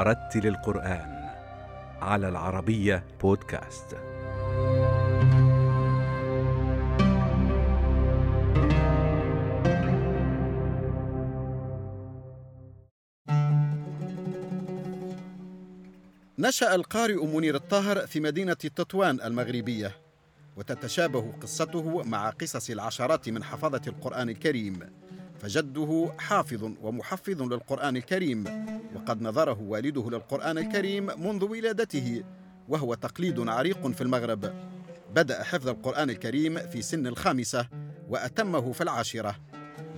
ورتل 0.00 0.46
القرآن 0.46 1.30
على 2.02 2.28
العربية 2.28 3.04
بودكاست. 3.22 3.96
نشأ 16.38 16.74
القارئ 16.74 17.26
منير 17.26 17.54
الطاهر 17.54 18.06
في 18.06 18.20
مدينة 18.20 18.52
تطوان 18.54 19.20
المغربية 19.20 19.96
وتتشابه 20.56 21.32
قصته 21.42 22.02
مع 22.02 22.30
قصص 22.30 22.70
العشرات 22.70 23.28
من 23.28 23.44
حفظة 23.44 23.82
القرآن 23.86 24.28
الكريم 24.28 24.99
فجده 25.40 26.12
حافظ 26.18 26.70
ومحفظ 26.82 27.42
للقرآن 27.42 27.96
الكريم 27.96 28.44
وقد 28.94 29.22
نظره 29.22 29.60
والده 29.60 30.10
للقرآن 30.10 30.58
الكريم 30.58 31.06
منذ 31.06 31.44
ولادته 31.44 32.24
وهو 32.68 32.94
تقليد 32.94 33.48
عريق 33.48 33.86
في 33.86 34.00
المغرب. 34.00 34.54
بدأ 35.14 35.42
حفظ 35.42 35.68
القرآن 35.68 36.10
الكريم 36.10 36.58
في 36.58 36.82
سن 36.82 37.06
الخامسة 37.06 37.68
وأتمه 38.08 38.72
في 38.72 38.80
العاشرة. 38.80 39.36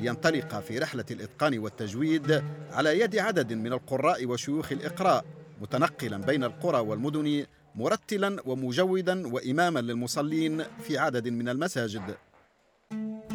لينطلق 0.01 0.61
في 0.61 0.79
رحلة 0.79 1.05
الإتقان 1.11 1.59
والتجويد 1.59 2.43
على 2.73 3.01
يد 3.01 3.17
عدد 3.17 3.53
من 3.53 3.73
القراء 3.73 4.27
وشيوخ 4.27 4.73
الإقراء 4.73 5.25
متنقلا 5.61 6.17
بين 6.17 6.45
القرى 6.45 6.79
والمدن 6.79 7.47
مرتلا 7.75 8.37
ومجودا 8.47 9.27
وإماما 9.27 9.81
للمصلين 9.81 10.65
في 10.81 10.99
عدد 10.99 11.29
من 11.29 11.49
المساجد. 11.49 12.15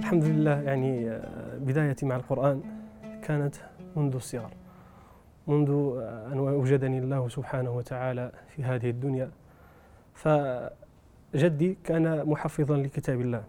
الحمد 0.08 0.26
لله 0.26 0.62
يعني 0.62 1.20
بدايتي 1.60 2.06
مع 2.06 2.16
القرآن 2.16 2.62
كانت 3.24 3.56
منذ 3.96 4.16
الصغر 4.16 4.52
منذ 5.48 5.70
أن 6.32 6.38
أوجدني 6.38 7.00
الله 7.00 7.28
سبحانه 7.28 7.72
وتعالى 7.72 8.32
في 8.48 8.64
هذه 8.64 8.90
الدنيا. 8.90 9.32
فجدي 10.14 11.78
كان 11.84 12.30
محفظا 12.30 12.78
لكتاب 12.78 13.22
الله 13.22 13.44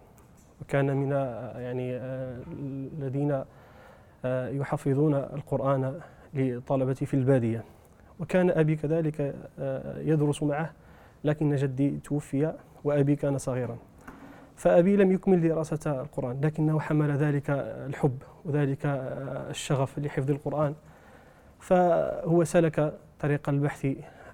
وكان 0.61 0.97
من 0.97 1.11
يعني 1.55 1.97
الذين 2.99 3.43
يحفظون 4.59 5.13
القرآن 5.13 5.99
لطلبتي 6.33 7.05
في 7.05 7.13
البادية. 7.13 7.63
وكان 8.19 8.49
أبي 8.49 8.75
كذلك 8.75 9.35
يدرس 9.97 10.43
معه 10.43 10.71
لكن 11.23 11.55
جدي 11.55 11.99
توفي 12.03 12.53
وأبي 12.83 13.15
كان 13.15 13.37
صغيرا. 13.37 13.77
فأبي 14.59 14.95
لم 14.95 15.11
يكمل 15.11 15.41
دراسة 15.41 16.01
القرآن 16.01 16.41
لكنه 16.41 16.79
حمل 16.79 17.11
ذلك 17.11 17.49
الحب 17.89 18.17
وذلك 18.45 18.85
الشغف 19.49 19.99
لحفظ 19.99 20.31
القرآن. 20.31 20.75
فهو 21.59 22.43
سلك 22.43 22.93
طريق 23.19 23.49
البحث 23.49 23.87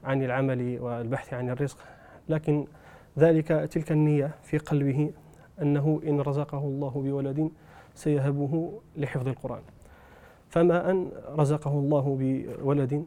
عن 0.03 0.23
العمل 0.23 0.79
والبحث 0.79 1.33
عن 1.33 1.49
الرزق. 1.49 1.77
لكن 2.29 2.65
ذلك 3.19 3.47
تلك 3.47 3.91
النية 3.91 4.31
في 4.43 4.57
قلبه 4.57 5.11
أنه 5.61 6.01
إن 6.07 6.21
رزقه 6.21 6.57
الله 6.57 6.89
بولد 6.89 7.51
سيهبه 7.93 8.81
لحفظ 8.97 9.27
القرآن. 9.27 9.61
فما 10.49 10.91
أن 10.91 11.09
رزقه 11.29 11.71
الله 11.71 12.17
بولد 12.19 13.05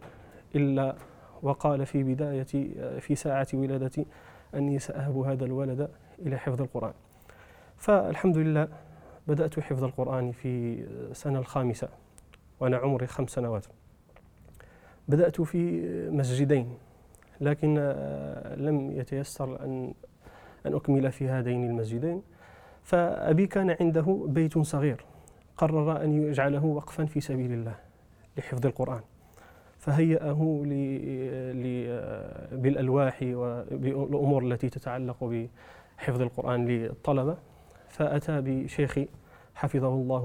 إلا 0.54 0.94
وقال 1.42 1.86
في 1.86 2.02
بداية 2.02 2.44
في 3.00 3.14
ساعة 3.14 3.48
ولادتي 3.54 4.06
أني 4.54 4.78
سأهب 4.78 5.18
هذا 5.18 5.44
الولد 5.44 5.90
إلى 6.18 6.36
حفظ 6.36 6.62
القرآن. 6.62 6.92
فالحمد 7.78 8.38
لله 8.38 8.68
بدأت 9.28 9.60
حفظ 9.60 9.84
القرآن 9.84 10.32
في 10.32 10.80
السنة 11.10 11.38
الخامسة 11.38 11.88
وأنا 12.60 12.76
عمري 12.76 13.06
خمس 13.06 13.30
سنوات. 13.30 13.66
بدأت 15.08 15.40
في 15.40 15.82
مسجدين 16.10 16.74
لكن 17.40 17.74
لم 18.56 18.90
يتيسر 18.92 19.64
أن 19.64 19.94
أن 20.66 20.74
أكمل 20.74 21.12
في 21.12 21.28
هذين 21.28 21.64
المسجدين. 21.70 22.22
فأبي 22.82 23.46
كان 23.46 23.76
عنده 23.80 24.26
بيت 24.28 24.58
صغير 24.58 25.04
قرر 25.56 26.04
أن 26.04 26.22
يجعله 26.22 26.64
وقفا 26.64 27.04
في 27.04 27.20
سبيل 27.20 27.52
الله 27.52 27.74
لحفظ 28.36 28.66
القرآن. 28.66 29.00
فهيأه 29.78 30.62
بالألواح 32.52 33.18
وبالأمور 33.22 34.44
التي 34.44 34.68
تتعلق 34.68 35.24
بحفظ 35.24 36.22
القرآن 36.22 36.66
للطلبة. 36.66 37.36
فأتى 37.88 38.40
بشيخي 38.40 39.08
حفظه 39.54 39.88
الله 39.88 40.24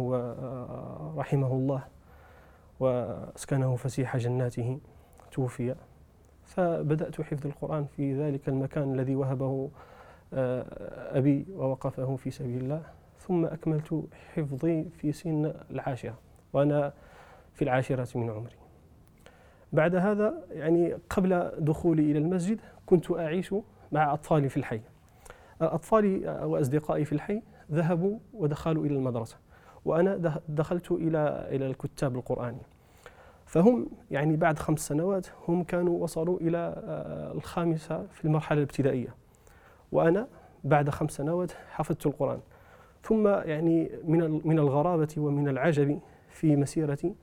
ورحمه 1.15 1.53
الله 1.53 1.83
وأسكنه 2.79 3.75
فسيح 3.75 4.17
جناته 4.17 4.79
توفي. 5.31 5.75
فبدأت 6.45 7.21
حفظ 7.21 7.47
القرآن 7.47 7.85
في 7.85 8.19
ذلك 8.19 8.49
المكان 8.49 8.93
الذي 8.93 9.15
وهبه 9.15 9.69
آه، 10.33 11.17
أبي 11.17 11.45
ووقفه 11.51 12.15
في 12.15 12.31
سبيل 12.31 12.61
الله. 12.61 12.83
ثم 13.19 13.45
أكملت 13.45 14.03
حفظي 14.35 14.85
في 14.89 15.11
سن 15.11 15.53
العاشرة 15.71 16.17
وأنا 16.53 16.93
في 17.53 17.61
العاشرة 17.61 18.17
من 18.17 18.29
عمري. 18.29 18.55
بعد 19.73 19.95
هذا 19.95 20.33
يعني 20.51 20.93
قبل 21.09 21.51
دخولي 21.59 22.11
إلى 22.11 22.19
المسجد 22.19 22.59
كنت 22.85 23.11
أعيش 23.11 23.55
مع 23.91 24.13
أطفالي 24.13 24.49
في 24.49 24.57
الحي. 24.57 24.81
أطفالي 25.61 26.41
وأصدقائي 26.43 27.05
في 27.05 27.11
الحي 27.11 27.41
ذهبوا 27.71 28.19
ودخلوا 28.33 28.85
إلى 28.85 28.95
المدرسة 28.95 29.37
وأنا 29.85 30.39
دخلت 30.49 30.91
إلى 30.91 31.47
إلى 31.51 31.67
الكتاب 31.67 32.15
القرآني. 32.15 32.61
فهم 33.45 33.87
يعني 34.11 34.35
بعد 34.35 34.59
خمس 34.59 34.87
سنوات 34.87 35.27
هم 35.47 35.63
كانوا 35.63 36.03
وصلوا 36.03 36.39
إلى 36.39 36.57
آه، 36.57 37.31
الخامسة 37.31 38.05
في 38.05 38.25
المرحلة 38.25 38.57
الابتدائية. 38.57 39.15
وأنا 39.91 40.27
بعد 40.63 40.89
خمس 40.89 41.11
سنوات 41.11 41.51
حفظت 41.71 42.05
القرآن. 42.05 42.39
ثم 43.03 43.27
يعني 43.27 43.91
من 44.03 44.41
من 44.45 44.59
الغرابة 44.59 45.15
ومن 45.17 45.47
العجب 45.47 45.99
في 46.29 46.55
مسيرتي 46.55 47.15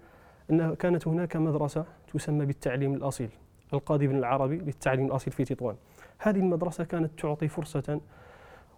أن 0.50 0.74
كانت 0.74 1.08
هناك 1.08 1.36
مدرسة 1.36 1.84
تسمى 2.14 2.46
بالتعليم 2.46 2.94
الأصيل 2.94 3.30
القاضي 3.72 4.06
بن 4.06 4.16
العربي 4.16 4.58
للتعليم 4.58 5.06
الأصيل 5.06 5.32
في 5.32 5.44
تطوان. 5.44 5.76
هذه 6.18 6.38
المدرسة 6.38 6.84
كانت 6.84 7.20
تعطي 7.20 7.48
فرصة 7.48 8.00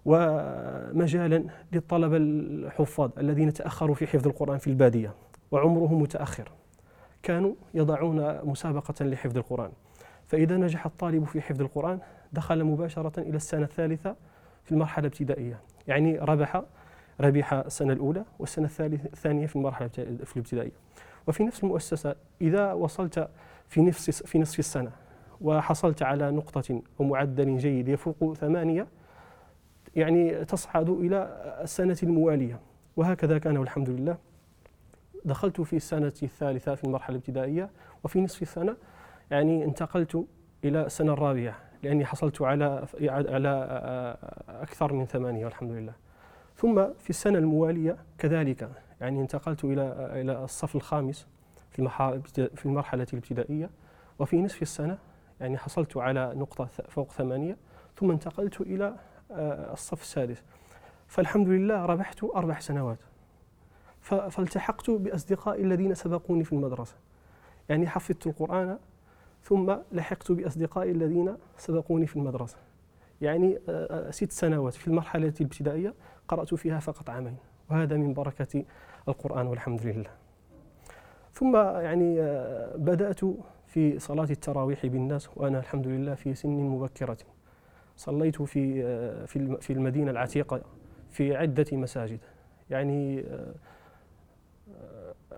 ومجالا 0.04 1.44
للطلبة 1.72 2.16
الحفاظ 2.16 3.10
الذين 3.18 3.52
تأخروا 3.52 3.94
في 3.94 4.06
حفظ 4.06 4.26
القرآن 4.26 4.58
في 4.58 4.66
البادية 4.66 5.14
وعمرهم 5.50 6.02
متأخر. 6.02 6.52
كانوا 7.22 7.54
يضعون 7.74 8.38
مسابقة 8.44 9.04
لحفظ 9.04 9.36
القرآن. 9.36 9.70
فإذا 10.26 10.56
نجح 10.56 10.86
الطالب 10.86 11.24
في 11.24 11.40
حفظ 11.40 11.60
القرآن 11.60 11.98
دخل 12.32 12.64
مباشرة 12.64 13.20
إلى 13.20 13.36
السنة 13.36 13.62
الثالثة 13.62 14.16
في 14.64 14.72
المرحلة 14.72 15.06
الابتدائية. 15.06 15.60
يعني 15.88 16.18
ربح 16.18 16.62
ربح 17.20 17.52
السنة 17.52 17.92
الأولى 17.92 18.24
والسنة 18.38 18.70
الثانية 18.80 19.46
في 19.46 19.56
المرحلة 19.56 19.88
في 20.24 20.36
الابتدائية. 20.36 20.72
وفي 21.26 21.44
نفس 21.44 21.64
المؤسسة 21.64 22.14
إذا 22.40 22.72
وصلت 22.72 23.28
في 23.68 23.82
نفس 23.82 24.22
في 24.22 24.38
نصف 24.38 24.58
السنة 24.58 24.90
وحصلت 25.40 26.02
على 26.02 26.30
نقطة 26.30 26.82
ومعدل 26.98 27.58
جيد 27.58 27.88
يفوق 27.88 28.34
ثمانية 28.34 28.86
يعني 29.96 30.44
تصعد 30.44 30.88
إلى 30.88 31.16
السنة 31.62 31.96
الموالية. 32.02 32.60
وهكذا 32.96 33.38
كان 33.38 33.56
والحمد 33.56 33.90
لله. 33.90 34.16
دخلت 35.24 35.60
في 35.60 35.76
السنة 35.76 36.12
الثالثة 36.22 36.74
في 36.74 36.84
المرحلة 36.84 37.16
الابتدائية 37.16 37.70
وفي 38.04 38.20
نصف 38.20 38.42
السنة 38.42 38.76
يعني 39.30 39.64
انتقلت 39.64 40.24
إلى 40.64 40.86
السنة 40.86 41.12
الرابعة 41.12 41.56
لأني 41.82 42.04
حصلت 42.04 42.42
على 42.42 42.86
على 43.08 43.48
أكثر 44.48 44.92
من 44.92 45.06
ثمانية 45.06 45.44
والحمد 45.44 45.70
لله. 45.70 45.92
ثم 46.56 46.84
في 46.98 47.10
السنة 47.10 47.38
الموالية 47.38 47.96
كذلك 48.18 48.68
يعني 49.00 49.20
انتقلت 49.20 49.64
إلى 49.64 50.10
إلى 50.20 50.44
الصف 50.44 50.76
الخامس 50.76 51.26
في 51.70 51.88
في 52.54 52.66
المرحلة 52.66 53.06
الابتدائية. 53.12 53.70
وفي 54.18 54.42
نصف 54.42 54.62
السنة 54.62 54.98
يعني 55.40 55.58
حصلت 55.58 55.96
على 55.96 56.32
نقطة 56.36 56.64
فوق 56.64 57.12
ثمانية 57.12 57.56
ثم 57.96 58.10
انتقلت 58.10 58.60
إلى 58.60 58.84
آه، 58.84 58.94
الصف 59.72 60.02
السادس. 60.02 60.42
فالحمد 61.06 61.48
لله 61.48 61.86
ربحت 61.86 62.24
أربع 62.24 62.58
سنوات. 62.58 62.98
فالتحقت 64.00 64.90
بأصدقائي 64.90 65.62
الذين 65.62 65.94
سبقوني 65.94 66.44
في 66.44 66.52
المدرسة. 66.52 66.94
يعني 67.68 67.88
حفظت 67.88 68.26
القرآن 68.26 68.78
ثم 69.42 69.74
لحقت 69.92 70.32
بأصدقائي 70.32 70.90
الذين 70.90 71.36
سبقوني 71.58 72.06
في 72.06 72.16
المدرسة. 72.16 72.56
يعني 73.20 73.58
آه، 73.68 74.08
آه، 74.08 74.10
ست 74.10 74.32
سنوات 74.32 74.74
في 74.74 74.88
المرحلة 74.88 75.32
الابتدائية 75.40 75.94
قرأت 76.28 76.54
فيها 76.54 76.78
فقط 76.78 77.10
عامين 77.10 77.36
وهذا 77.70 77.96
من 77.96 78.14
بركة 78.14 78.64
القرآن 79.08 79.46
والحمد 79.46 79.86
لله. 79.86 80.10
ثم 81.32 81.56
يعني 81.56 82.16
بدأت 82.76 83.20
في 83.66 83.98
صلاة 83.98 84.28
التراويح 84.30 84.86
بالناس 84.86 85.28
وأنا 85.36 85.58
الحمد 85.58 85.86
لله 85.86 86.14
في 86.14 86.34
سن 86.34 86.48
مبكرة. 86.48 87.16
صليت 88.02 88.42
في 88.42 88.82
في 89.26 89.56
في 89.60 89.72
المدينة 89.72 90.10
العتيقة 90.10 90.62
في 91.10 91.36
عدة 91.36 91.66
مساجد. 91.72 92.20
يعني 92.70 93.24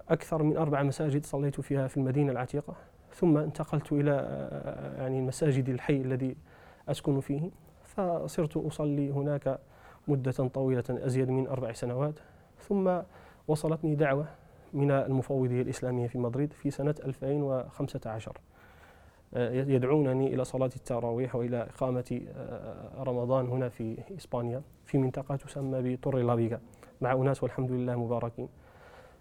أكثر 0.09 0.43
من 0.43 0.57
أربع 0.57 0.83
مساجد 0.83 1.27
صليت 1.27 1.61
فيها 1.61 1.89
في 1.89 1.97
المدينة 1.97 2.33
العتيقة. 2.33 2.75
ثم 3.15 3.37
انتقلت 3.37 3.93
إلى 3.93 4.11
يعني 4.99 5.19
المساجد 5.19 5.69
الحي 5.69 5.97
الذي 5.97 6.37
أسكن 6.89 7.21
فيه. 7.21 7.51
فصرت 7.85 8.57
أصلي 8.57 9.11
هناك 9.11 9.59
مدة 10.09 10.33
طويلة 10.33 10.85
أزيد 10.91 11.31
من 11.31 11.47
أربع 11.47 11.73
سنوات. 11.73 12.15
ثم 12.61 13.01
وصلتني 13.49 13.95
دعوة 13.95 14.27
من 14.73 14.91
المفوضية 14.91 15.63
الإسلامية 15.63 16.07
في 16.07 16.19
مدريد 16.19 16.53
في 16.53 16.71
سنة 16.71 16.95
2015 17.05 18.39
يدعونني 19.33 20.35
إلى 20.35 20.45
صلاة 20.45 20.71
التراويح 20.77 21.35
وإلى 21.35 21.63
إقامة 21.63 22.21
رمضان 22.99 23.47
هنا 23.49 23.69
في 23.69 23.97
إسبانيا 24.19 24.63
في 24.85 24.99
منطقة 24.99 25.37
تسمى 25.37 25.97
بطور 25.97 26.19
لابيغا 26.19 26.61
مع 27.01 27.13
أناس 27.13 27.43
والحمد 27.43 27.71
لله 27.71 27.97
مباركين. 27.97 28.49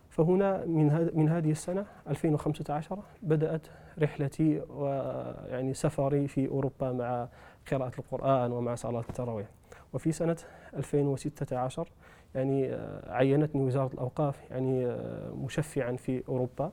فهنا 0.10 0.66
من 0.66 1.12
من 1.14 1.30
هذه 1.30 1.52
السنة 1.52 1.86
2015 2.10 3.00
بدأت 3.22 3.68
رحلتي 4.00 4.62
ويعني 4.70 5.74
سفري 5.74 6.28
في 6.28 6.48
أوروبا 6.48 6.92
مع 6.92 7.28
قراءة 7.72 7.92
القرآن 8.00 8.52
ومع 8.52 8.76
صلاة 8.76 9.04
التراويح. 9.10 9.48
وفي 9.94 10.12
سنة 10.12 10.38
2016 10.78 11.90
يعني 12.36 12.78
عينتني 13.08 13.62
وزارة 13.62 13.94
الأوقاف 13.94 14.42
يعني 14.52 14.98
مشفعا 15.36 15.92
في 15.96 16.24
أوروبا. 16.30 16.72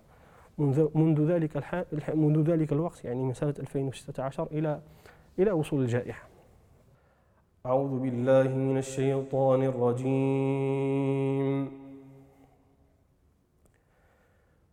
منذ 0.94 1.32
ذلك 1.32 1.56
الحال 1.56 1.84
منذ 2.14 2.50
ذلك 2.50 2.72
الوقت 2.72 3.04
يعني 3.04 3.22
من 3.22 3.34
سنة 3.34 3.54
2016 3.58 4.48
إلى 4.52 4.80
إلى 5.38 5.50
وصول 5.50 5.82
الجائحة. 5.82 6.28
أعوذ 7.66 8.00
بالله 8.00 8.48
من 8.48 8.78
الشيطان 8.78 9.62
الرجيم. 9.62 11.70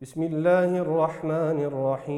بسم 0.01 0.23
الله 0.23 0.77
الرحمن 0.77 1.59
الرحيم. 1.69 2.17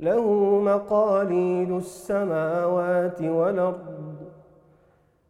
له 0.00 0.24
مقاليد 0.64 1.70
السماوات 1.70 3.22
والأرض 3.22 4.00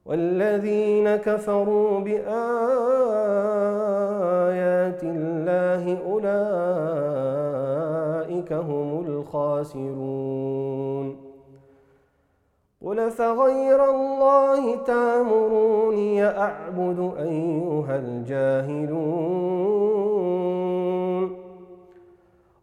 والذين 0.07 1.17
كفروا 1.17 2.01
بآيات 2.01 2.21
الله 5.03 5.99
أولئك 6.11 6.31
هم 8.53 9.05
الخاسرون. 9.07 11.17
قل 12.85 13.11
فغير 13.11 13.91
الله 13.91 14.77
تامروني 14.77 16.25
أعبد 16.25 17.13
أيها 17.19 17.97
الجاهلون. 17.97 20.10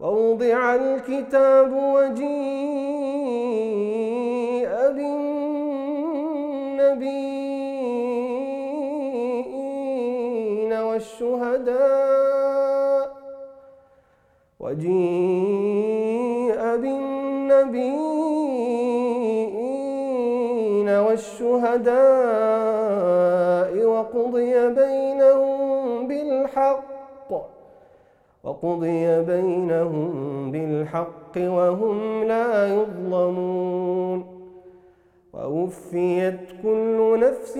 ووضع 0.00 0.74
الكتاب 0.74 1.72
وجيء 1.72 2.30
بالنبيين 9.40 10.72
والشهداء 10.72 12.30
وجيء 14.60 14.90
بالنبيين 16.76 18.00
والشهداء 20.88 22.00
وقضي 23.84 24.68
بينهم 24.68 25.19
وقضي 28.44 29.22
بينهم 29.22 30.10
بالحق 30.52 31.36
وهم 31.36 32.24
لا 32.24 32.74
يظلمون 32.74 34.24
ووفيت 35.32 36.40
كل 36.62 37.20
نفس 37.20 37.56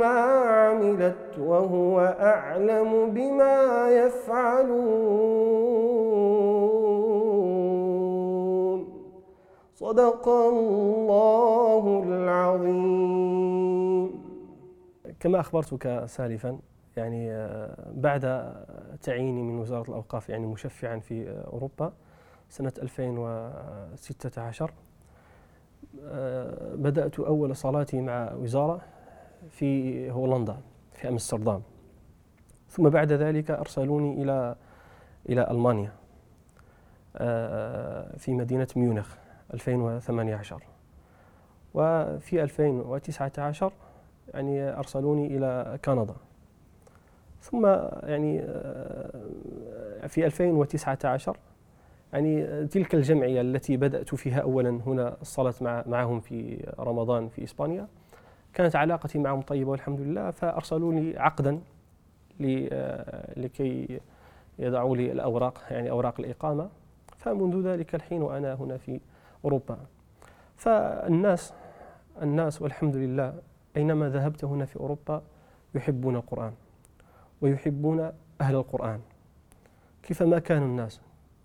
ما 0.00 0.18
عملت 0.58 1.38
وهو 1.38 2.00
أعلم 2.20 3.10
بما 3.10 3.88
يفعلون. 3.90 5.28
صدق 9.74 10.28
الله 10.28 12.02
العظيم. 12.06 13.48
كما 15.20 15.40
أخبرتك 15.40 16.04
سالفا 16.06 16.58
يعني 16.98 17.48
بعد 17.92 18.52
تعييني 19.02 19.42
من 19.42 19.58
وزارة 19.58 19.88
الأوقاف 19.88 20.28
يعني 20.28 20.46
مشفعا 20.46 20.98
في 20.98 21.44
أوروبا 21.52 21.92
سنة 22.48 22.72
2016 22.82 24.70
بدأت 26.74 27.20
أول 27.20 27.56
صلاتي 27.56 28.00
مع 28.00 28.32
وزارة 28.32 28.80
في 29.50 30.10
هولندا 30.10 30.56
في 30.92 31.08
أمستردام. 31.08 31.62
ثم 32.68 32.88
بعد 32.88 33.12
ذلك 33.12 33.50
أرسلوني 33.50 34.22
إلى 34.22 34.56
إلى 35.28 35.50
ألمانيا 35.50 35.92
في 38.16 38.34
مدينة 38.34 38.68
ميونخ 38.76 39.14
2018 39.54 40.62
وفي 41.74 42.42
2019 42.42 43.72
يعني 44.34 44.78
أرسلوني 44.78 45.36
إلى 45.36 45.78
كندا. 45.84 46.14
ثم 47.40 47.66
يعني 48.02 48.42
في 50.08 50.26
2019 50.26 51.36
يعني 52.12 52.66
تلك 52.66 52.94
الجمعية 52.94 53.40
التي 53.40 53.76
بدأت 53.76 54.14
فيها 54.14 54.40
أولا 54.40 54.80
هنا 54.86 55.16
الصلاة 55.22 55.54
مع 55.60 55.84
معهم 55.86 56.20
في 56.20 56.66
رمضان 56.78 57.28
في 57.28 57.44
إسبانيا 57.44 57.88
كانت 58.54 58.76
علاقتي 58.76 59.18
معهم 59.18 59.42
طيبة 59.42 59.70
والحمد 59.70 60.00
لله 60.00 60.30
فأرسلوا 60.30 60.92
لي 60.92 61.18
عقدا 61.18 61.60
لكي 63.36 64.00
يضعوا 64.58 64.96
لي 64.96 65.12
الأوراق 65.12 65.62
يعني 65.70 65.90
أوراق 65.90 66.20
الإقامة 66.20 66.68
فمنذ 67.16 67.66
ذلك 67.66 67.94
الحين 67.94 68.22
وأنا 68.22 68.54
هنا 68.54 68.76
في 68.76 69.00
أوروبا. 69.44 69.78
فالناس 70.56 71.52
الناس 72.22 72.62
والحمد 72.62 72.96
لله 72.96 73.34
أينما 73.76 74.08
ذهبت 74.08 74.44
هنا 74.44 74.64
في 74.64 74.76
أوروبا 74.76 75.22
يحبون 75.74 76.16
القرآن. 76.16 76.52
ويحبون 77.40 78.12
أهل 78.40 78.54
القرآن. 78.54 79.00
كيفما 80.02 80.38
كانوا 80.38 80.66
الناس؟ 80.66 81.00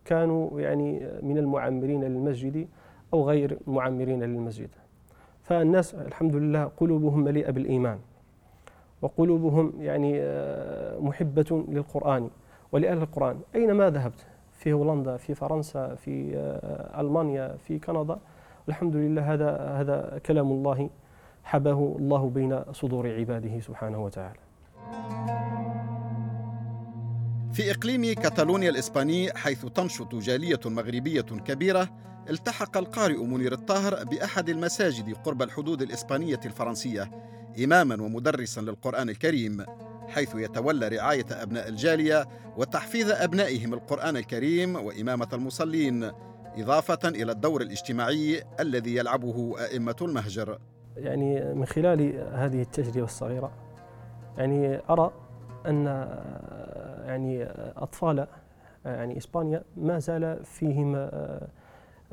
كانوا 0.06 0.62
يعني 0.62 1.10
من 1.22 1.38
المعمرين 1.38 2.04
للمسجد 2.04 2.68
أو 3.14 3.30
غير 3.30 3.58
المعمرين 3.68 4.24
للمسجد. 4.24 4.70
فالناس 5.44 5.96
الحمد 5.96 6.36
لله 6.36 6.64
قلوبهم 6.64 7.20
مليئة 7.20 7.52
بالإيمان 7.52 8.00
وقلوبهم 9.02 9.74
يعني 9.80 10.22
آه، 10.22 11.00
محبة 11.00 11.66
للقرآن 11.68 12.30
ولأهل 12.72 12.98
القرآن. 12.98 13.40
أينما 13.56 13.90
ذهبت؟ 13.90 14.26
في 14.52 14.74
هولندا 14.74 15.18
في 15.18 15.36
فرنسا 15.36 15.96
في 15.96 16.38
آه، 16.38 17.02
ألمانيا 17.02 17.58
في 17.58 17.80
كندا. 17.80 18.20
الحمد 18.70 18.96
لله 18.96 19.34
هذا 19.34 19.58
هذا 19.58 20.22
كلام 20.26 20.52
الله 20.52 20.90
حباه 21.44 21.96
الله 22.00 22.30
بين 22.30 22.62
صدور 22.72 23.08
عباده 23.08 23.60
سبحانه 23.60 24.04
وتعالى. 24.04 24.40
في 27.54 27.72
إقليم 27.72 28.14
كاتالونيا 28.14 28.70
الإسباني 28.70 29.34
حيث 29.34 29.66
تنشط 29.66 30.16
جالية 30.16 30.60
مغربية 30.66 31.22
كبيرة 31.22 31.90
التحق 32.30 32.78
القارئ 32.78 33.18
منير 33.18 33.54
الطاهر 33.54 34.04
بأحد 34.04 34.50
المساجد 34.50 35.16
قرب 35.16 35.42
الحدود 35.42 35.82
الإسبانية 35.82 36.40
الفرنسية 36.46 37.12
إماما 37.64 38.02
ومدرسا 38.02 38.62
للقرآن 38.62 39.10
الكريم 39.10 39.66
حيث 40.08 40.36
يتولى 40.36 40.88
رعاية 40.88 41.26
أبناء 41.32 41.68
الجالية 41.68 42.28
وتحفيظ 42.58 43.12
أبنائهم 43.12 43.74
القرآن 43.74 44.18
الكريم 44.18 44.76
وإمامة 44.76 45.28
المصلين 45.34 46.12
إضافة 46.58 47.10
إلى 47.10 47.32
الدور 47.32 47.62
الاجتماعي 47.62 48.44
الذي 48.60 48.96
يلعبه 48.96 49.56
أئمة 49.60 49.96
المهجر. 50.02 50.60
يعني 50.98 51.54
من 51.54 51.66
خلال 51.66 52.30
هذه 52.34 52.62
التجربة 52.62 53.06
الصغيرة 53.06 53.52
يعني 54.38 54.80
أرى 54.90 55.12
أن 55.66 55.88
يعني 57.06 57.44
أطفال 57.78 58.28
يعني 58.86 59.18
إسبانيا 59.18 59.62
ما 59.78 60.00
زال 60.00 60.46
فيهم 60.46 61.10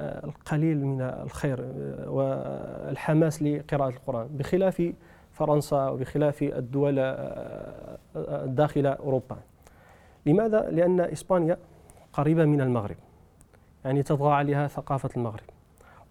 القليل 0.01 0.87
من 0.87 1.01
الخير 1.01 1.73
والحماس 2.07 3.43
لقراءة 3.43 3.89
القرآن. 3.89 4.29
بخلاف 4.37 4.93
فرنسا 5.33 5.89
وبخلاف 5.89 6.43
الدول 6.43 6.95
داخل 8.45 8.87
أوروبا. 8.87 9.37
لماذا؟ 10.27 10.71
لأن 10.71 11.01
إسبانيا 11.01 11.57
قريبة 12.13 12.45
من 12.45 12.61
المغرب. 12.61 12.97
يعني 13.85 14.03
تطغى 14.03 14.33
عليها 14.33 14.69
ثقافة 14.69 15.11
المغرب 15.17 15.45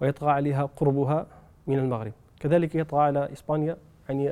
ويطغى 0.02 0.32
عليها 0.32 0.70
قربها 0.78 1.26
من 1.68 1.80
المغرب. 1.80 2.12
كذلك 2.40 2.76
يطغى 2.76 3.02
على 3.02 3.34
إسبانيا 3.34 3.78
يعني 4.10 4.32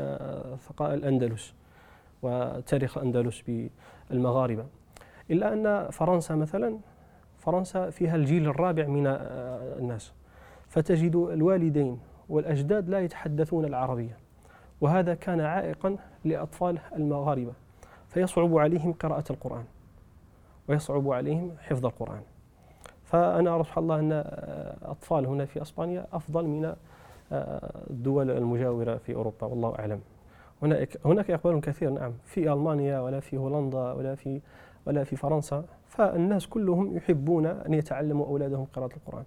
الأندلس. 0.82 1.54
وتاريخ 2.22 2.98
الأندلس 2.98 3.44
بالمغاربة. 4.10 4.66
إلا 5.32 5.54
أن 5.54 5.92
فرنسا 5.92 6.36
مثلا 6.36 6.78
فرنسا 7.38 7.90
فيها 7.90 8.16
الجيل 8.16 8.48
الرابع 8.48 8.88
من 8.88 9.08
الناس. 9.80 10.14
فتجد 10.68 11.16
الوالدين 11.16 12.00
والأجداد 12.30 12.90
لا 12.90 13.00
يتحدثون 13.00 13.66
العربية 13.66 14.18
وهذا 14.82 15.14
كان 15.14 15.42
عائقا 15.42 15.98
لأطفال 16.26 16.80
المغاربة. 16.96 17.54
فيصعب 18.08 18.58
عليهم 18.58 18.94
قراءة 18.94 19.24
القرآن 19.30 19.64
ويصعب 20.68 21.10
عليهم 21.10 21.52
حفظ 21.60 21.86
القرآن. 21.86 22.22
فأنا 23.04 23.56
أرى 23.56 23.64
سبحان 23.64 23.84
الله 23.84 24.00
أن 24.00 24.12
أطفال 24.84 25.26
هنا 25.26 25.46
في 25.46 25.62
أسبانيا 25.62 26.08
أفضل 26.14 26.46
من 26.46 26.76
الدول 27.90 28.32
المجاورة 28.32 28.98
في 28.98 29.16
أوروبا 29.16 29.48
والله 29.48 29.76
أعلم. 29.80 30.02
هناك 30.64 30.98
هناك 31.06 31.32
إقبال 31.32 31.62
كثير 31.62 31.90
نعم. 31.90 32.14
في 32.26 32.54
ألمانيا 32.54 33.00
ولا 33.00 33.20
في 33.20 33.38
هولندا 33.38 33.92
ولا 33.92 34.16
في 34.16 34.42
ولا 34.86 35.04
في 35.04 35.16
فرنسا. 35.16 35.66
فالناس 35.88 36.48
كلهم 36.48 36.98
يحبون 36.98 37.46
أن 37.46 37.74
يتعلموا 37.74 38.26
أولادهم 38.26 38.66
قراءة 38.74 38.96
القرآن. 38.96 39.24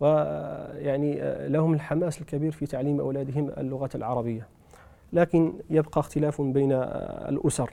ويعني 0.00 1.18
لهم 1.48 1.74
الحماس 1.74 2.20
الكبير 2.20 2.52
في 2.52 2.66
تعليم 2.66 3.00
أولادهم 3.00 3.50
اللغة 3.58 3.90
العربية. 3.94 4.46
لكن 5.12 5.52
يبقى 5.70 6.00
اختلاف 6.00 6.42
بين 6.42 6.72
الأسر. 6.72 7.70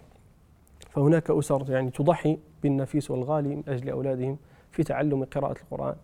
فهناك 0.89 1.31
أسر 1.31 1.71
يعني 1.71 1.89
تضحي 1.91 2.38
بالنفيس 2.63 3.12
والغالي 3.12 3.55
من 3.55 3.63
أجل 3.67 3.89
أولادهم 3.89 4.38
في 4.71 4.83
تعلم 4.83 5.23
قراءة 5.23 5.55
القرآن 5.62 5.95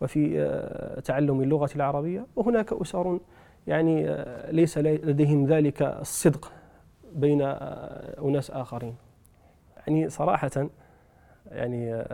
وفي 0.00 0.40
آه، 0.40 1.00
تعلم 1.00 1.40
اللغة 1.40 1.70
العربية. 1.76 2.26
وهناك 2.36 2.72
أسر 2.72 3.18
يعني 3.68 4.08
آه، 4.08 4.50
ليس 4.50 4.78
لديهم 4.78 5.46
ذلك 5.46 5.82
الصدق 5.82 6.52
بين 7.14 7.42
آه، 7.42 8.28
أناس 8.28 8.50
آخرين. 8.50 8.94
يعني 9.76 10.08
صراحة 10.08 10.68
يعني 11.50 12.04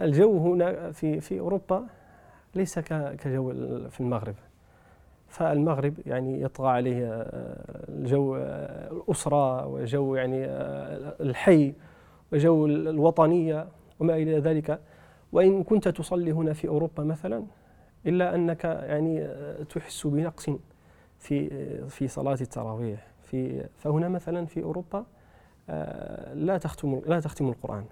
الجو 0.00 0.38
هنا 0.38 0.92
في 0.92 1.20
في 1.20 1.40
أوروبا 1.40 1.86
ليس 2.54 2.78
كجو 2.78 3.52
في 3.90 4.00
المغرب. 4.00 4.34
فالمغرب 5.28 5.94
يعني 6.06 6.42
يطغى 6.42 6.68
عليه 6.68 7.26
الجو 7.88 8.36
الأسرة 8.36 9.66
وجو 9.66 10.14
يعني 10.14 10.44
الحي 11.20 11.72
وجو 12.32 12.66
الوطنية 12.66 13.66
وما 14.00 14.16
إلى 14.16 14.38
ذلك. 14.38 14.80
وإن 15.32 15.62
كنت 15.62 15.88
تصلي 15.88 16.32
هنا 16.32 16.52
في 16.52 16.68
أوروبا 16.68 17.04
مثلا 17.04 17.44
إلا 18.06 18.34
أنك 18.34 18.64
يعني 18.64 19.28
تحس 19.64 20.06
بنقص 20.06 20.50
في 21.18 21.48
في 21.88 22.08
صلاة 22.08 22.38
التراويح. 22.40 23.06
في 23.22 23.66
فهنا 23.78 24.08
مثلا 24.08 24.46
في 24.46 24.62
أوروبا 24.62 25.06
آه، 25.70 26.34
لا 26.34 26.58
تختم 26.58 27.00
لا 27.06 27.20
تختم 27.20 27.48
القرآن. 27.48 27.84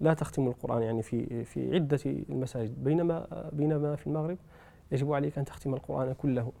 لا 0.00 0.14
تختم 0.14 0.46
القرآن 0.46 0.82
يعني 0.82 1.02
في 1.02 1.44
في 1.44 1.74
عدة 1.74 2.00
المساجد. 2.06 2.84
بينما 2.84 3.50
بينما 3.52 3.96
في 3.96 4.06
المغرب 4.06 4.38
يجب 4.92 5.12
عليك 5.12 5.38
أن 5.38 5.44
تختم 5.44 5.74
القرآن 5.74 6.12
كله. 6.12 6.52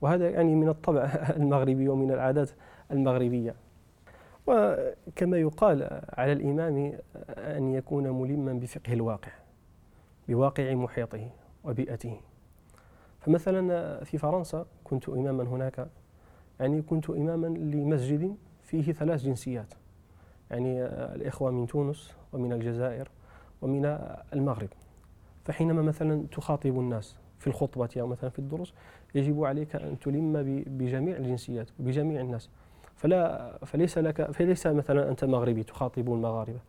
وهذا 0.00 0.30
يعني 0.30 0.54
من 0.54 0.68
الطبع 0.68 1.04
المغربي 1.36 1.88
ومن 1.88 2.10
العادات 2.10 2.50
المغربية. 2.90 3.54
وكما 4.46 5.38
يقال 5.38 6.00
على 6.12 6.32
الإمام 6.32 6.92
أن 7.28 7.74
يكون 7.74 8.10
ملما 8.10 8.52
بفقه 8.52 8.92
الواقع. 8.92 9.32
بواقع 10.30 10.74
محيطه 10.74 11.30
وبيئته. 11.64 12.20
فمثلا 13.20 14.04
في 14.04 14.18
فرنسا 14.18 14.66
كنت 14.84 15.08
إماما 15.08 15.42
هناك. 15.42 15.88
يعني 16.60 16.82
كنت 16.82 17.10
إماما 17.10 17.46
لمسجد 17.46 18.36
فيه 18.62 18.92
ثلاث 18.92 19.22
جنسيات. 19.22 19.74
يعني 20.50 20.84
الإخوة 20.84 21.50
من 21.50 21.66
تونس 21.66 22.14
ومن 22.32 22.52
الجزائر 22.52 23.08
ومن 23.62 23.84
المغرب. 24.32 24.68
فحينما 25.44 25.82
مثلا 25.82 26.26
تخاطب 26.32 26.78
الناس 26.78 27.16
في 27.38 27.46
الخطبة 27.46 27.88
أو 27.96 28.06
مثلا 28.06 28.30
في 28.30 28.38
الدروس 28.38 28.74
يجب 29.14 29.44
عليك 29.44 29.76
أن 29.76 29.98
تلم 29.98 30.32
بجميع 30.66 31.16
الجنسيات 31.16 31.68
وبجميع 31.80 32.20
الناس. 32.20 32.50
فلا 32.96 33.58
فليس 33.64 33.98
لك 33.98 34.30
فليس 34.30 34.66
مثلا 34.66 35.10
أنت 35.10 35.24
مغربي 35.24 35.62
تخاطب 35.62 36.12
المغاربة 36.12 36.60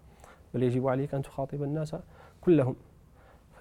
بل 0.53 0.63
يجب 0.63 0.87
عليك 0.87 1.13
أن 1.13 1.21
تخاطب 1.21 1.63
الناس 1.63 1.95
كلهم. 2.41 2.75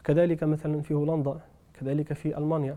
فكذلك 0.00 0.44
مثلا 0.44 0.82
في 0.82 0.94
هولندا 0.94 1.40
كذلك 1.74 2.12
في 2.12 2.38
ألمانيا. 2.38 2.76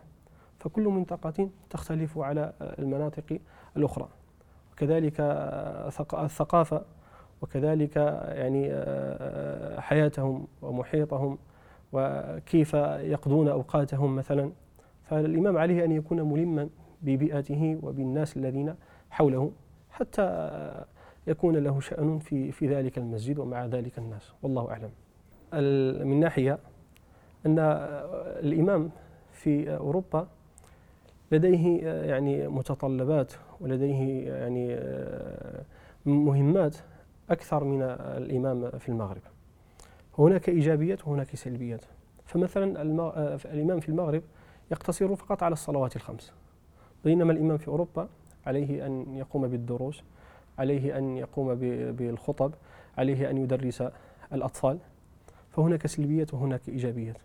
فكل 0.59 0.83
منطقة 0.83 1.49
تختلف 1.69 2.17
على 2.17 2.53
المناطق 2.61 3.39
الأخرى. 3.77 4.07
وكذلك 4.73 5.15
الثقافة 6.13 6.81
وكذلك 7.41 7.95
يعني 8.35 8.71
حياتهم 9.81 10.47
ومحيطهم 10.61 11.37
وكيف 11.93 12.73
يقضون 12.73 13.47
أوقاتهم 13.47 14.15
مثلا. 14.15 14.51
فالإمام 15.03 15.57
عليه 15.57 15.85
أن 15.85 15.91
يكون 15.91 16.21
ملما 16.21 16.69
ببيئته 17.01 17.79
وبالناس 17.83 18.37
الذين 18.37 18.75
حوله 19.09 19.51
حتى 19.91 20.27
يكون 21.27 21.55
له 21.55 21.79
شأن 21.79 22.19
في 22.19 22.51
في 22.51 22.67
ذلك 22.67 22.97
المسجد 22.97 23.39
ومع 23.39 23.65
ذلك 23.65 23.97
الناس. 23.97 24.33
والله 24.41 24.69
أعلم. 24.71 24.91
من 26.09 26.19
ناحية 26.19 26.59
أن 27.45 27.59
الإمام 28.39 28.89
في 29.31 29.75
أوروبا 29.75 30.27
لديه 31.31 31.87
يعني 31.87 32.47
متطلبات 32.47 33.33
ولديه 33.61 34.27
يعني 34.27 34.79
مهمات 36.05 36.77
أكثر 37.29 37.63
من 37.63 37.81
الإمام 37.99 38.69
في 38.71 38.89
المغرب. 38.89 39.21
هناك 40.19 40.49
إيجابيات 40.49 41.07
وهناك 41.07 41.35
سلبيات. 41.35 41.85
فمثلا 42.25 42.81
الإمام 43.45 43.79
في 43.79 43.89
المغرب 43.89 44.21
يقتصر 44.71 45.15
فقط 45.15 45.43
على 45.43 45.53
الصلوات 45.53 45.95
الخمس. 45.95 46.33
بينما 47.05 47.33
الإمام 47.33 47.57
في 47.57 47.67
أوروبا 47.67 48.09
عليه 48.45 48.85
أن 48.85 49.15
يقوم 49.15 49.47
بالدروس 49.47 50.03
عليه 50.57 50.97
أن 50.97 51.17
يقوم 51.17 51.55
بالخطب 51.91 52.53
عليه 52.97 53.29
أن 53.29 53.37
يدرس 53.37 53.83
الأطفال. 54.33 54.77
فهناك 55.49 55.87
سلبيات 55.87 56.33
وهناك 56.33 56.69
إيجابيات. 56.69 57.17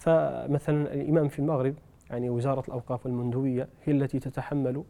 فمثلا 0.00 0.94
الإمام 0.94 1.28
في 1.28 1.38
المغرب 1.38 1.74
يعني 2.10 2.30
وزارة 2.30 2.64
الأوقاف 2.68 3.06
والمندوبية 3.06 3.68
هي 3.84 3.92
التي 3.92 4.18
تتحمل 4.18 4.84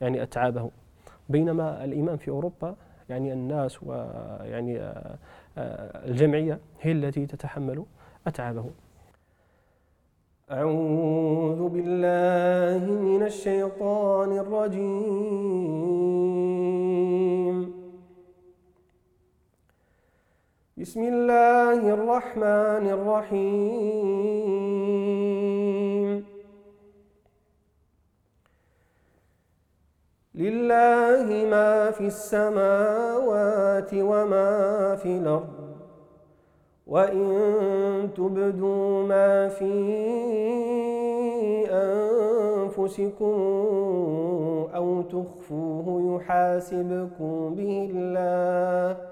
يعني 0.00 0.22
أتعابه. 0.22 0.70
بينما 1.28 1.84
الإمام 1.84 2.16
في 2.16 2.30
أوروبا 2.30 2.76
يعني 3.08 3.32
الناس 3.32 3.82
ويعني 3.82 4.80
آه، 4.80 5.18
آه، 5.58 6.08
الجمعية 6.08 6.58
هي 6.80 6.92
التي 6.92 7.26
تتحمل 7.26 7.84
أتعابه. 8.26 8.64
أعوذ 10.50 11.68
بالله 11.68 12.86
من 13.02 13.22
الشيطان 13.22 14.38
الرجيم. 14.38 15.72
بسم 20.82 21.02
الله 21.02 21.94
الرحمن 21.94 22.84
الرحيم 22.90 24.02
لله 30.34 31.26
ما 31.50 31.90
في 31.90 32.06
السماوات 32.06 33.94
وما 33.94 34.96
في 34.96 35.08
الأرض 35.22 35.76
وإن 36.86 38.10
تبدوا 38.16 39.06
ما 39.06 39.48
في 39.48 39.72
أنفسكم 41.70 43.38
أو 44.74 45.02
تخفوه 45.02 46.16
يحاسبكم 46.16 47.54
به 47.54 47.90
الله 47.94 49.11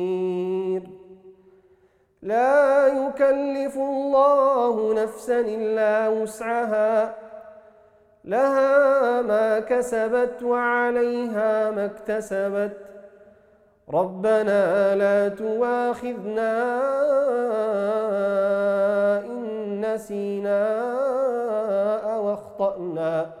لا 2.21 2.87
يكلف 2.87 3.75
الله 3.77 4.93
نفسا 4.93 5.39
إلا 5.39 6.07
وسعها. 6.07 7.15
لها 8.25 9.21
ما 9.21 9.59
كسبت 9.59 10.43
وعليها 10.43 11.71
ما 11.71 11.85
اكتسبت. 11.85 12.77
ربنا 13.93 14.95
لا 14.95 15.29
تواخذنا 15.29 16.53
إن 19.25 19.93
نسينا 19.93 20.79
أو 22.15 22.33
أخطأنا. 22.33 23.40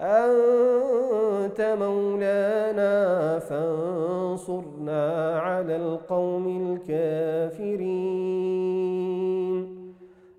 أنت 0.00 1.60
مولانا 1.80 3.38
فانصرنا 3.38 5.04
على 5.40 5.76
القوم 5.76 6.46
الكافرين. 6.72 8.30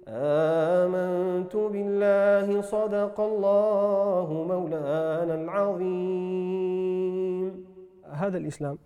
آمنت 0.08 1.56
بالله 1.56 2.62
صدق 2.62 3.20
الله 3.20 4.46
مولانا 4.48 5.36
العظيم. 5.36 7.12
هذا 8.12 8.38
الإسلام 8.38 8.78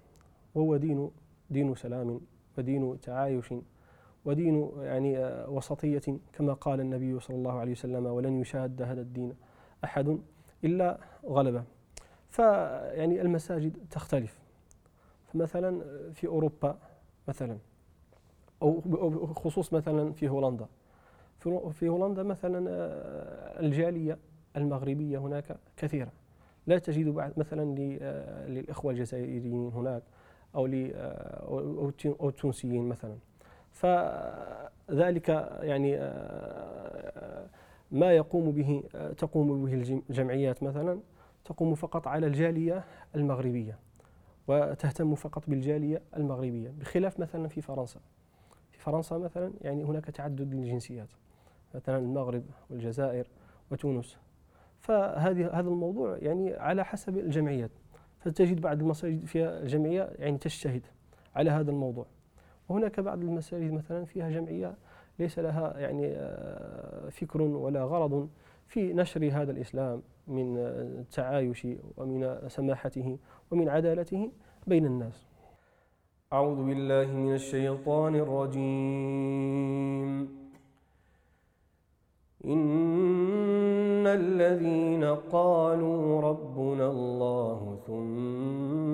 وهو 0.55 0.77
دين 0.77 1.11
دين 1.49 1.75
سلام 1.75 2.21
ودين 2.57 2.99
تعايش 3.01 3.53
ودين 4.25 4.71
يعني 4.81 5.17
آه، 5.17 5.49
وسطية 5.49 6.01
كما 6.33 6.53
قال 6.53 6.79
النبي 6.79 7.19
صلى 7.19 7.35
الله 7.37 7.59
عليه 7.59 7.71
وسلم 7.71 8.05
ولن 8.05 8.41
يشاد 8.41 8.81
هذا 8.81 9.01
الدين 9.01 9.33
أحد 9.83 10.19
إلا 10.63 10.99
غلبة. 11.25 11.63
فيعني 12.29 13.21
المساجد 13.21 13.77
تختلف. 13.91 14.39
فمثلا 15.33 15.81
في 16.13 16.27
أوروبا 16.27 16.77
مثلا 17.27 17.57
أو 18.61 19.33
خصوص 19.33 19.73
مثلا 19.73 20.13
في 20.13 20.29
هولندا. 20.29 20.65
في 21.71 21.89
هولندا 21.89 22.23
مثلا 22.23 22.69
آه، 22.69 23.59
الجالية 23.59 24.17
المغربية 24.57 25.17
هناك 25.17 25.57
كثيرة. 25.77 26.11
لا 26.67 26.77
تجد 26.77 27.09
بعد 27.09 27.33
مثلا 27.37 27.75
آه، 28.01 28.47
للإخوة 28.47 28.91
الجزائريين 28.91 29.71
هناك 29.73 30.03
أو 30.55 30.65
أو 32.05 32.29
التونسيين 32.29 32.89
مثلا. 32.89 33.17
فذلك 33.71 35.29
يعني 35.61 35.97
آه، 35.97 36.64
ما 37.91 38.11
يقوم 38.11 38.51
به 38.51 38.83
تقوم 39.17 39.65
به 39.65 39.73
الجمعيات 40.09 40.63
مثلا 40.63 40.99
تقوم 41.45 41.75
فقط 41.75 42.07
على 42.07 42.27
الجالية 42.27 42.83
المغربية 43.15 43.79
وتهتم 44.47 45.15
فقط 45.15 45.49
بالجالية 45.49 46.01
المغربية 46.17 46.69
بخلاف 46.79 47.19
مثلا 47.19 47.47
في 47.47 47.61
فرنسا. 47.61 47.99
في 48.71 48.79
فرنسا 48.79 49.17
مثلا 49.17 49.53
يعني 49.61 49.83
هناك 49.83 50.05
تعدد 50.05 50.53
للجنسيات 50.53 51.09
مثلا 51.75 51.97
المغرب 51.97 52.43
والجزائر 52.69 53.27
وتونس. 53.71 54.17
فهذه 54.79 55.59
هذا 55.59 55.69
الموضوع 55.69 56.17
يعني 56.17 56.53
على 56.53 56.85
حسب 56.85 57.17
الجمعيات. 57.17 57.71
فتجد 58.19 58.61
بعض 58.61 58.79
المساجد 58.79 59.25
فيها 59.25 59.59
الجمعية 59.59 60.09
يعني 60.19 60.37
تجتهد 60.37 60.81
على 61.35 61.49
هذا 61.51 61.71
الموضوع. 61.71 62.05
وهناك 62.69 62.99
بعض 62.99 63.21
المساجد 63.21 63.71
مثلا 63.71 64.05
فيها 64.05 64.29
جمعية 64.29 64.75
ليس 65.19 65.39
لها 65.39 65.79
يعني 65.79 66.07
آه، 66.07 67.09
فكر 67.09 67.41
ولا 67.41 67.83
غرض 67.83 68.29
في 68.67 68.93
نشر 68.93 69.29
هذا 69.33 69.51
الإسلام 69.51 70.01
من 70.27 70.57
التعايش 70.57 71.67
ومن 71.97 72.39
سماحته 72.47 73.17
ومن 73.51 73.69
عدالته 73.69 74.31
بين 74.67 74.85
الناس. 74.85 75.27
أعوذ 76.33 76.65
بالله 76.65 77.05
من 77.13 77.33
الشيطان 77.33 78.15
الرجيم. 78.15 79.25
إن 82.45 84.07
الذين 84.07 85.03
قالوا 85.05 86.21
ربنا 86.21 86.87
الله 86.89 87.79
ثم 87.87 88.84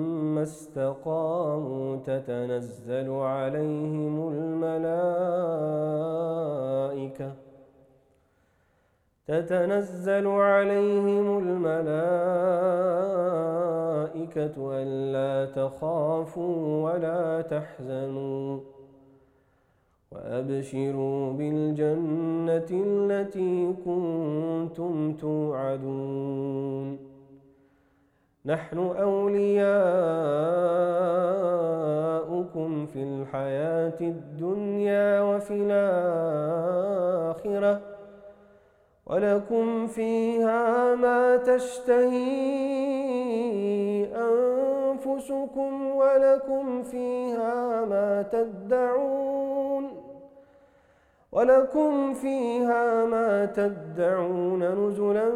استقاموا 0.42 1.96
تتنزل 1.96 3.10
عليهم 3.10 4.28
الملائكة 4.28 5.32
تتنزل 9.26 10.26
عليهم 10.26 11.38
الملائكة 11.38 12.12
ألا 14.82 15.52
تخافوا 15.52 16.84
ولا 16.84 17.40
تحزنوا 17.40 18.60
وأبشروا 20.12 21.32
بالجنة 21.32 22.70
التي 22.70 23.74
كنتم 23.84 25.12
توعدون 25.12 27.11
نحن 28.46 28.78
أولياؤكم 28.78 29.66
في 32.86 33.02
الحياة 33.02 34.00
الدنيا 34.00 35.20
وفي 35.20 35.54
الآخرة 35.70 37.00
ولكم 39.06 39.86
فيها 39.86 40.94
ما 40.94 41.36
تشتهي 41.36 42.22
أنفسكم 44.16 45.96
ولكم 45.96 46.82
فيها 46.82 47.84
ما 47.84 48.22
تدعون 48.22 49.88
ولكم 51.32 52.14
فيها 52.14 53.04
ما 53.04 53.44
تدعون 53.46 54.62
نزلا 54.62 55.32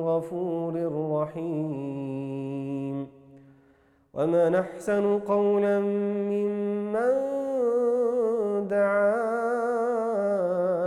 غفور 0.00 0.74
رحيم 1.12 3.08
ومن 4.14 4.54
أحسن 4.54 5.18
قولا 5.18 5.80
ممن 5.80 7.12
دعا 8.68 9.18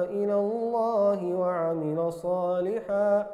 إلى 0.04 0.34
الله 0.34 1.36
وعمل 1.36 2.14
صالحا 2.14 3.28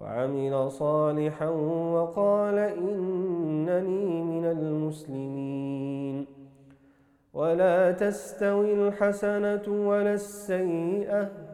وعمل 0.00 0.70
صالحا 0.70 1.48
وقال 1.94 2.58
إنني 2.58 4.22
من 4.22 4.44
المسلمين. 4.44 6.26
ولا 7.34 7.92
تستوي 7.92 8.88
الحسنة 8.88 9.88
ولا 9.88 10.14
السيئة. 10.14 11.53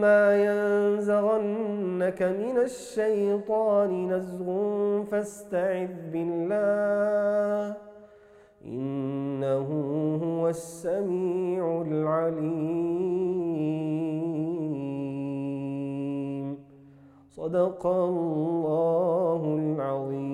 وإما 0.00 0.24
ينزغنك 0.48 2.20
من 2.22 2.56
الشيطان 2.58 4.08
نزغ 4.08 4.48
فاستعذ 5.10 5.94
بالله 6.12 7.76
إنه 8.64 9.68
هو 10.24 10.48
السميع 10.48 11.82
العليم. 11.86 13.10
صدق 17.28 17.86
الله 17.86 19.42
العظيم. 19.60 20.29